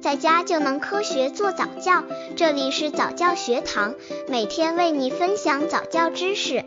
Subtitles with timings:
[0.00, 2.02] 在家就能科学做早教。
[2.34, 3.94] 这里是早教学堂，
[4.28, 6.64] 每天为你分享早教知识。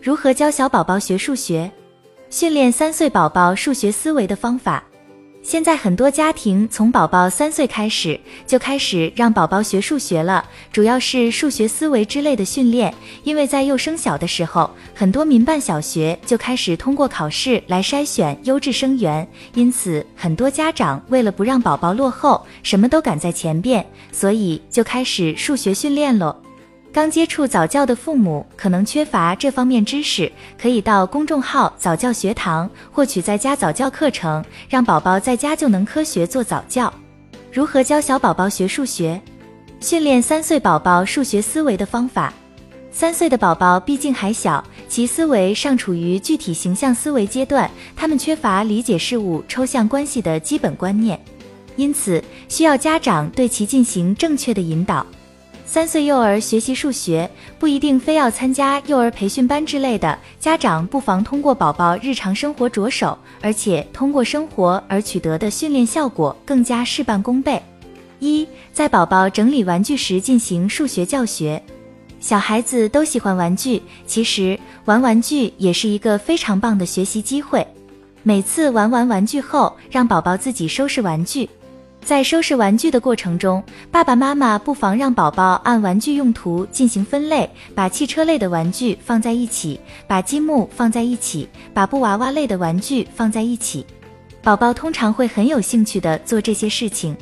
[0.00, 1.70] 如何教小宝宝学数学？
[2.30, 4.84] 训练三岁宝宝数学思维的方法。
[5.42, 12.92] 现在很多家庭从宝宝三岁开始就开始让宝宝学数学了，主要是数学思维之类的训练。
[13.24, 26.36] 因为在幼升小的时候，很多民办小学就开始通过考试来筛选优质生源，因此很多家长为了不让宝宝落后，什么都赶在前边，所以就开始数学训练喽。
[26.92, 30.30] 刚接触早教的父母可能缺乏这方面知识，
[30.60, 36.92] 可以到公众号早教学堂获取在家早教课程，让宝宝在家就能科学做早教。
[37.52, 39.20] 如何教小宝宝学数学？
[39.78, 42.32] 训练三岁宝宝数学思维的方法。
[42.90, 51.18] 三岁的宝宝毕竟还小，其思维尚处于具体形象思维阶段，他们缺乏理解事物抽象关系的基本观念，
[51.76, 55.06] 因此需要家长对其进行正确的引导。
[55.72, 67.62] 三岁幼儿学习数学不一定非要参加幼儿培训班之类的，家长不妨通过宝宝日常生活着手，而且通过生活而取得的训练效果更加事半功倍。
[68.18, 71.62] 一，在宝宝整理玩具时进行数学教学。
[72.18, 77.64] 小孩子都喜欢玩具，其实玩玩具也是一个非常棒的学习机会。
[78.24, 81.48] 每次玩完玩具后，让宝宝自己收拾玩具。
[82.02, 93.86] 在收拾玩具的过程中，爸爸妈妈不妨让宝宝按玩具用途进行分类，把汽车类的玩具放在一起，把积木放在一起，把布娃娃类的玩具放在一起。
[94.42, 97.16] 宝宝通常会很有兴趣的做这些事情。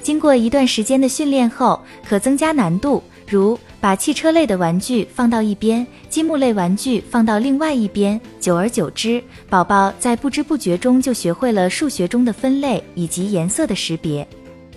[0.00, 1.78] 经过一段时间的训练后，
[2.08, 3.58] 可增加难度，如。
[3.82, 8.18] 把汽车类的玩具放到一边，积木类玩具放到另外一边。
[8.38, 14.24] 久而久之，宝宝在不知不觉中就学会了数学中的分类以及颜色的识别。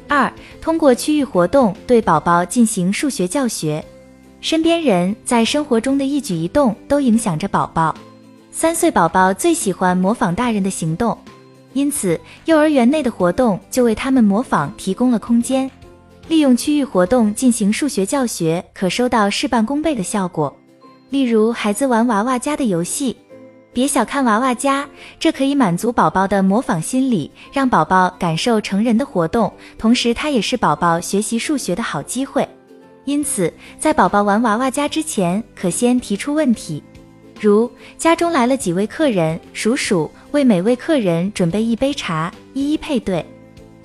[0.08, 3.86] 二、通过区域活动对宝宝进行数学教学。
[4.42, 7.94] 身边人在生活中的一举一动都影响着宝宝。
[8.52, 11.16] 三岁宝宝最喜欢模仿大人的行动，
[11.74, 15.70] 因此幼儿园内的活动就为他们模仿提供了空间。
[16.28, 20.56] 利用区域活动进行数学教学，可收到事半功倍的效果。
[21.12, 23.16] 例如，孩子玩娃娃家的游戏，
[23.72, 32.48] 别小看娃娃家，这可以满足宝宝的模仿心理，让宝宝感受成人的活动，同时它也是宝宝学习数学的好机会。
[33.06, 36.82] 因此，在宝宝玩娃娃家之前，可先提出问题，
[37.40, 37.70] 如
[38.00, 43.24] 家中来了几位客人，数数，为每位客人准备一杯茶，一一配对。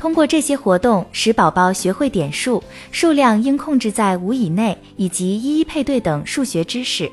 [0.01, 7.07] 通过这些活动，使宝宝学会点数、数量应控制在五以内，以及一一配对等数学知识。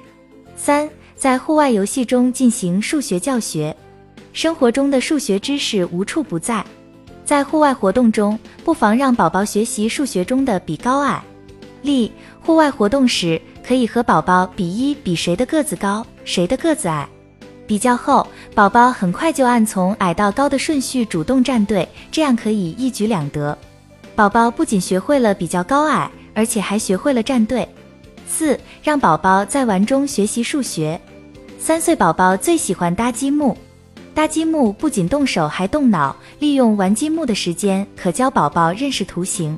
[0.56, 3.76] 三，在户外游戏中进行数学教学。
[4.32, 6.66] 生活中的数学知识无处不在，
[7.26, 11.22] 在户外活动中，不妨让宝宝学习数学中的比高矮。
[11.82, 12.10] 例：
[12.40, 17.06] 户外活动时，可以和宝宝比一比谁的个子高，谁的个子矮。
[17.68, 23.56] 比较后，宝宝很快就按从矮到高的顺序主动站队，这样可以一举两得。
[24.16, 27.68] 宝宝不仅学会了比较高矮，而且还学会了站队。
[28.26, 31.00] 四，让宝宝在玩中学习数学。
[31.60, 33.56] 三岁宝宝最喜欢搭积木，
[34.14, 39.58] 搭积木不仅动手还动脑，利用玩积木的时间，可教宝宝认识图形。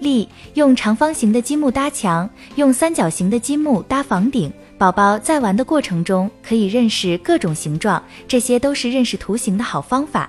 [0.00, 4.52] 例：用长方形的积木搭墙，用三角形的积木搭房顶。
[4.82, 10.28] 宝宝在玩的过程中可以认识各种形状，这些都是认识图形的好方法。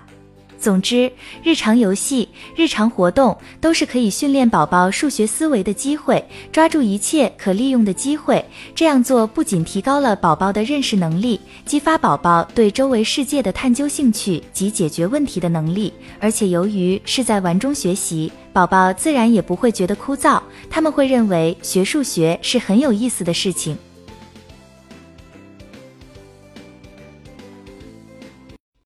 [0.59, 8.46] 总之，日常游戏、日常活动都是可以训练宝宝数学思维的机会，抓住一切可利用的机会。
[8.75, 23.75] 这样做不仅提高了宝宝的认识能力，激发宝宝对周围世界的探究兴趣及解决问题的能力，而且由于是在玩中学习，宝宝自然也不会觉得枯燥，他们会认为学数学是很有意思的事情。